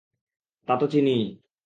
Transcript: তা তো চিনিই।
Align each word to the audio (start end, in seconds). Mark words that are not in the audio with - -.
তা 0.67 0.73
তো 0.77 0.85
চিনিই। 0.87 1.23